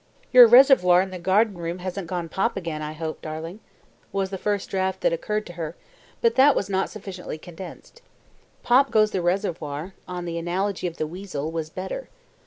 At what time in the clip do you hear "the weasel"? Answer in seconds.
10.97-11.51